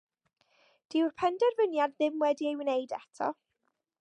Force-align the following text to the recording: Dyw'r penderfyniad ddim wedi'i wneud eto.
Dyw'r 0.93 1.13
penderfyniad 1.23 1.93
ddim 2.01 2.19
wedi'i 2.25 2.55
wneud 2.63 2.97
eto. 3.03 3.31